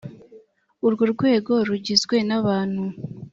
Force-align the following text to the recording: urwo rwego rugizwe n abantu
urwo 0.85 1.03
rwego 1.13 1.53
rugizwe 1.67 2.15
n 2.27 2.31
abantu 2.39 2.83